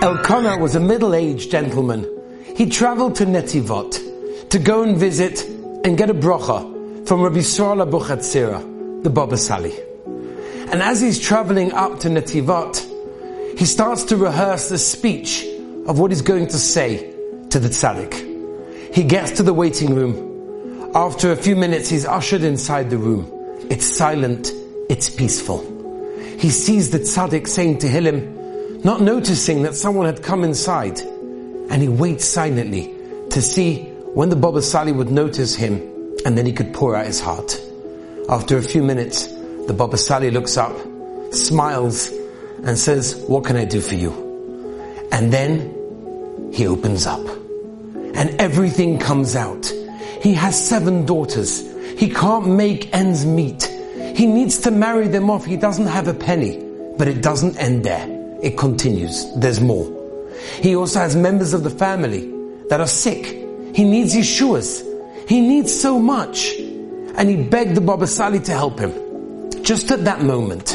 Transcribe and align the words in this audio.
Elkanah 0.00 0.58
was 0.58 0.76
a 0.76 0.80
middle-aged 0.80 1.50
gentleman. 1.50 2.06
He 2.54 2.70
traveled 2.70 3.16
to 3.16 3.26
Netivot 3.26 4.48
to 4.48 4.58
go 4.60 4.84
and 4.84 4.96
visit 4.96 5.44
and 5.84 5.98
get 5.98 6.08
a 6.08 6.14
bracha 6.14 7.08
from 7.08 7.20
Rabbi 7.22 7.38
Yisrael 7.38 7.84
Abuchatzira, 7.84 9.02
the 9.02 9.10
Baba 9.10 9.36
Sali. 9.36 9.74
And 10.70 10.82
as 10.82 11.00
he's 11.00 11.18
traveling 11.18 11.72
up 11.72 11.98
to 12.00 12.08
Netivot, 12.08 13.58
he 13.58 13.64
starts 13.64 14.04
to 14.04 14.16
rehearse 14.16 14.68
the 14.68 14.78
speech 14.78 15.44
of 15.88 15.98
what 15.98 16.12
he's 16.12 16.22
going 16.22 16.46
to 16.46 16.58
say 16.58 17.12
to 17.50 17.58
the 17.58 17.68
tzaddik. 17.68 18.94
He 18.94 19.02
gets 19.02 19.32
to 19.32 19.42
the 19.42 19.52
waiting 19.52 19.96
room. 19.96 20.92
After 20.94 21.32
a 21.32 21.36
few 21.36 21.56
minutes, 21.56 21.88
he's 21.88 22.06
ushered 22.06 22.42
inside 22.42 22.90
the 22.90 22.98
room. 22.98 23.28
It's 23.68 23.96
silent, 23.96 24.52
it's 24.88 25.10
peaceful. 25.10 25.58
He 26.38 26.50
sees 26.50 26.90
the 26.90 27.00
tzaddik 27.00 27.48
saying 27.48 27.78
Tehillim, 27.78 28.37
not 28.84 29.00
noticing 29.00 29.62
that 29.62 29.74
someone 29.74 30.06
had 30.06 30.22
come 30.22 30.44
inside. 30.44 31.00
And 31.70 31.82
he 31.82 31.88
waits 31.88 32.24
silently 32.24 32.94
to 33.30 33.42
see 33.42 33.84
when 34.14 34.30
the 34.30 34.36
Baba 34.36 34.62
Sali 34.62 34.92
would 34.92 35.10
notice 35.10 35.54
him 35.54 35.74
and 36.24 36.36
then 36.36 36.46
he 36.46 36.52
could 36.52 36.72
pour 36.72 36.96
out 36.96 37.06
his 37.06 37.20
heart. 37.20 37.60
After 38.28 38.56
a 38.56 38.62
few 38.62 38.82
minutes, 38.82 39.26
the 39.66 39.74
Baba 39.76 39.96
Sali 39.96 40.30
looks 40.30 40.56
up, 40.56 40.74
smiles, 41.30 42.10
and 42.64 42.78
says, 42.78 43.14
what 43.28 43.44
can 43.44 43.56
I 43.56 43.64
do 43.64 43.80
for 43.80 43.94
you? 43.94 44.12
And 45.12 45.32
then 45.32 46.50
he 46.52 46.66
opens 46.66 47.06
up 47.06 47.26
and 48.14 48.30
everything 48.40 48.98
comes 48.98 49.36
out. 49.36 49.72
He 50.22 50.34
has 50.34 50.68
seven 50.68 51.06
daughters. 51.06 51.60
He 51.98 52.10
can't 52.10 52.48
make 52.48 52.92
ends 52.94 53.24
meet. 53.24 53.64
He 54.16 54.26
needs 54.26 54.58
to 54.62 54.70
marry 54.70 55.06
them 55.08 55.30
off. 55.30 55.44
He 55.44 55.56
doesn't 55.56 55.86
have 55.86 56.08
a 56.08 56.14
penny, 56.14 56.58
but 56.96 57.06
it 57.06 57.22
doesn't 57.22 57.56
end 57.58 57.84
there. 57.84 58.17
It 58.42 58.56
continues. 58.56 59.26
There's 59.36 59.60
more. 59.60 59.86
He 60.60 60.76
also 60.76 61.00
has 61.00 61.16
members 61.16 61.54
of 61.54 61.64
the 61.64 61.70
family 61.70 62.32
that 62.68 62.80
are 62.80 62.86
sick. 62.86 63.26
He 63.74 63.84
needs 63.84 64.14
Yeshua's. 64.14 64.84
He 65.28 65.40
needs 65.40 65.78
so 65.78 65.98
much. 65.98 66.54
And 67.16 67.28
he 67.28 67.36
begged 67.36 67.74
the 67.74 67.80
Baba 67.80 68.06
Sali 68.06 68.40
to 68.40 68.52
help 68.52 68.78
him. 68.78 68.92
Just 69.62 69.90
at 69.90 70.04
that 70.04 70.22
moment, 70.22 70.66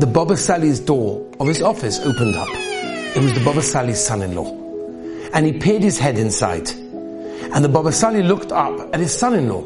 the 0.00 0.06
Baba 0.06 0.36
Sali's 0.36 0.80
door 0.80 1.30
of 1.38 1.46
his 1.46 1.62
office 1.62 2.00
opened 2.00 2.36
up. 2.36 2.48
It 2.50 3.22
was 3.22 3.34
the 3.34 3.44
Baba 3.44 3.62
Sali's 3.62 4.02
son-in-law. 4.02 4.50
And 5.34 5.46
he 5.46 5.52
peered 5.52 5.82
his 5.82 5.98
head 5.98 6.18
inside. 6.18 6.70
And 6.70 7.64
the 7.64 7.68
Baba 7.68 7.92
Sali 7.92 8.22
looked 8.22 8.50
up 8.50 8.94
at 8.94 9.00
his 9.00 9.16
son-in-law 9.16 9.62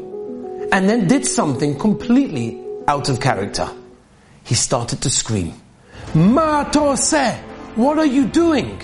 and 0.71 0.89
then 0.89 1.07
did 1.07 1.25
something 1.25 1.79
completely 1.79 2.61
out 2.87 3.09
of 3.09 3.19
character. 3.19 3.69
He 4.43 4.55
started 4.55 5.01
to 5.01 5.09
scream. 5.09 5.53
Ma 6.15 6.69
se, 6.95 7.35
what 7.75 7.99
are 7.99 8.05
you 8.05 8.25
doing? 8.25 8.81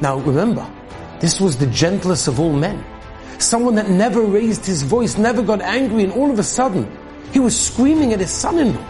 Now 0.00 0.18
remember, 0.18 0.70
this 1.18 1.40
was 1.40 1.56
the 1.56 1.66
gentlest 1.66 2.28
of 2.28 2.38
all 2.38 2.52
men. 2.52 2.84
Someone 3.38 3.74
that 3.76 3.88
never 3.88 4.20
raised 4.20 4.66
his 4.66 4.82
voice, 4.82 5.16
never 5.16 5.42
got 5.42 5.62
angry, 5.62 6.04
and 6.04 6.12
all 6.12 6.30
of 6.30 6.38
a 6.38 6.42
sudden, 6.42 6.86
he 7.32 7.38
was 7.38 7.58
screaming 7.58 8.12
at 8.12 8.20
his 8.20 8.30
son-in-law. 8.30 8.82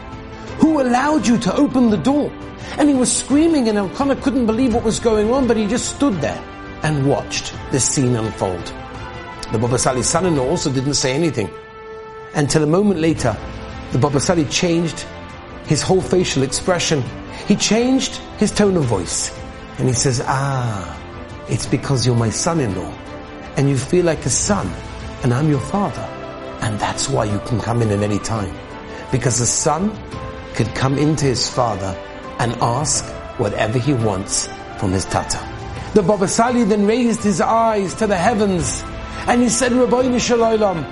Who 0.58 0.80
allowed 0.80 1.26
you 1.26 1.38
to 1.38 1.54
open 1.54 1.90
the 1.90 1.96
door? 1.98 2.32
And 2.78 2.88
he 2.88 2.94
was 2.94 3.14
screaming 3.14 3.68
and 3.68 3.78
Elkanah 3.78 4.16
couldn't 4.16 4.46
believe 4.46 4.74
what 4.74 4.84
was 4.84 4.98
going 4.98 5.32
on, 5.32 5.46
but 5.46 5.56
he 5.56 5.66
just 5.66 5.94
stood 5.94 6.14
there 6.20 6.42
and 6.82 7.08
watched 7.08 7.54
the 7.70 7.78
scene 7.78 8.16
unfold. 8.16 8.72
The 9.52 9.58
Baba 9.58 9.78
Sali's 9.78 10.08
son-in-law 10.08 10.46
also 10.46 10.70
didn't 10.70 10.94
say 10.94 11.12
anything. 11.12 11.48
Until 12.34 12.64
a 12.64 12.66
moment 12.66 13.00
later, 13.00 13.36
the 13.92 13.98
Baba 13.98 14.20
Sali 14.20 14.44
changed 14.46 15.06
his 15.68 15.82
whole 15.82 16.00
facial 16.00 16.42
expression 16.42 17.04
he 17.46 17.56
changed 17.56 18.16
his 18.36 18.50
tone 18.50 18.76
of 18.76 18.84
voice 18.84 19.34
and 19.78 19.88
he 19.88 19.94
says, 19.94 20.22
ah, 20.26 20.94
it's 21.48 21.66
because 21.66 22.04
you're 22.04 22.14
my 22.14 22.30
son-in-law 22.30 22.92
and 23.56 23.70
you 23.70 23.78
feel 23.78 24.04
like 24.04 24.26
a 24.26 24.30
son 24.30 24.70
and 25.22 25.32
I'm 25.32 25.48
your 25.48 25.60
father. 25.60 26.02
And 26.60 26.78
that's 26.78 27.08
why 27.08 27.24
you 27.24 27.38
can 27.46 27.60
come 27.60 27.80
in 27.80 27.90
at 27.90 28.02
any 28.02 28.18
time. 28.18 28.54
Because 29.12 29.40
a 29.40 29.46
son 29.46 29.96
could 30.54 30.66
come 30.74 30.98
into 30.98 31.24
his 31.24 31.48
father 31.48 31.96
and 32.38 32.52
ask 32.60 33.04
whatever 33.38 33.78
he 33.78 33.94
wants 33.94 34.48
from 34.78 34.92
his 34.92 35.04
tata. 35.06 35.38
The 35.94 36.02
Baba 36.02 36.28
Sali 36.28 36.64
then 36.64 36.86
raised 36.86 37.22
his 37.22 37.40
eyes 37.40 37.94
to 37.94 38.06
the 38.06 38.16
heavens 38.16 38.82
and 39.26 39.40
he 39.40 39.48
said, 39.48 39.72
Ribbono 39.72 40.20
Shel 40.20 40.38
Olam, 40.38 40.84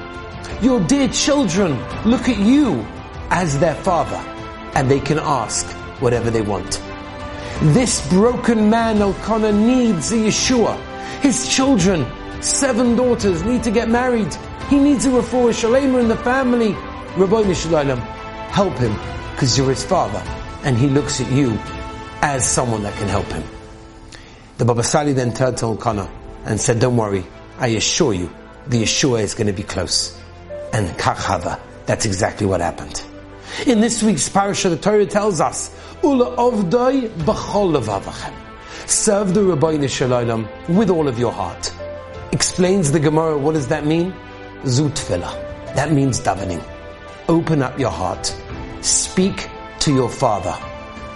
your 0.62 0.81
dear 0.81 1.09
children 1.09 1.72
look 2.04 2.28
at 2.28 2.38
you 2.38 2.86
as 3.31 3.59
their 3.59 3.75
father 3.75 4.35
and 4.76 4.91
they 4.91 5.00
can 5.00 5.19
ask 5.19 5.66
whatever 6.00 6.31
they 6.31 6.42
want. 6.42 6.82
This 7.72 8.06
broken 8.10 8.69
man, 8.69 9.00
Elkanah, 9.00 9.53
needs 9.53 10.12
a 10.12 10.16
Yeshua. 10.16 10.78
His 11.20 11.48
children, 11.48 12.04
seven 12.42 12.94
daughters, 12.94 13.42
need 13.42 13.62
to 13.65 13.70
get 13.70 13.88
married. 13.88 14.32
He 14.69 14.78
needs 14.78 15.06
a 15.06 15.09
refuah 15.09 15.54
shalema 15.54 16.03
in 16.03 16.09
the 16.09 16.16
family. 16.16 16.75
Ribbono 17.15 17.54
Shel 17.54 17.72
Olam, 17.72 17.98
help 18.50 18.75
him, 18.75 18.92
because 19.32 19.56
you're 19.56 19.70
his 19.70 19.82
father, 19.82 20.22
and 20.62 20.76
he 20.76 20.88
looks 20.88 21.22
at 21.22 21.32
you 21.32 21.59
as 22.20 22.47
someone 22.47 22.82
that 22.82 22.94
can 22.98 23.09
help 23.09 23.26
him. 23.26 23.44
The 24.59 24.66
Baba 24.66 24.82
Sali 24.82 25.15
then 25.15 25.32
turned 25.32 25.56
to 25.59 25.66
Elkanah 25.66 26.10
and 26.44 26.60
said, 26.60 26.81
don't 26.81 26.98
worry, 26.98 27.25
I 27.59 27.69
assure 27.69 28.12
you, 28.12 28.31
the 28.66 28.82
Yeshua 28.82 29.22
is 29.22 29.32
going 29.32 29.47
to 29.47 29.54
be 29.54 29.62
close. 29.62 30.20
And 30.75 30.88
kachava, 30.98 31.59
that's 31.86 32.04
exactly 32.04 32.47
what 32.47 32.60
happened. 32.60 33.03
In 33.64 33.80
this 33.80 34.02
week's 34.02 34.28
parasha, 34.28 34.68
the 34.68 34.76
Torah 34.76 35.06
tells 35.06 35.40
us, 35.40 35.74
Ula 36.02 36.36
ovdai 36.36 37.08
b'chol 37.24 37.80
levavachem. 37.80 38.34
Serve 38.86 39.32
the 39.32 39.40
Ribbono 39.40 39.88
Shel 39.88 40.10
Olam 40.10 40.46
with 40.68 40.90
all 40.90 41.08
of 41.08 41.18
your 41.18 41.32
heart. 41.32 41.72
Explains 42.32 42.92
the 42.92 43.00
Gemara, 43.00 43.38
what 43.38 43.54
does 43.54 43.68
that 43.68 43.86
mean? 43.86 44.12
Zutfila. 44.64 45.32
That 45.74 45.90
means 45.90 46.20
davening. 46.20 46.62
Open 47.28 47.62
up 47.62 47.78
your 47.78 47.90
heart. 47.90 48.36
Speak 48.82 49.48
to 49.80 49.92
your 49.92 50.10
Father. 50.10 50.56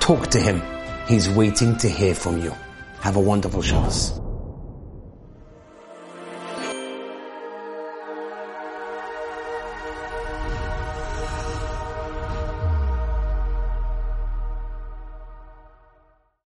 Talk 0.00 0.28
to 0.28 0.40
Him. 0.40 0.62
He's 1.06 1.28
waiting 1.28 1.76
to 1.76 1.88
hear 1.88 2.14
from 2.14 2.40
you. 2.40 2.54
Have 3.00 3.16
a 3.16 3.20
wonderful 3.20 3.60
Shabbos. 3.60 4.18